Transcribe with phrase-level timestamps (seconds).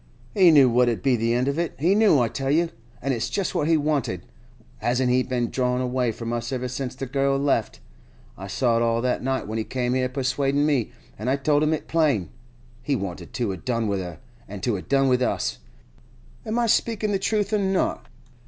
[0.33, 3.53] He knew what 'ud be the end of it—he knew, I tell you,—an' it's just
[3.53, 4.25] what he wanted.
[4.77, 7.81] Hasn't he been drawin' away from us ever since the girl left?
[8.35, 11.61] I saw it all that night when he came here persuadin' me, an' I told
[11.61, 12.31] it him plain.
[12.81, 14.17] He wanted to 'a done with her,
[14.47, 15.59] and to a' done with us.
[16.47, 18.07] Am I speakin' the truth or not?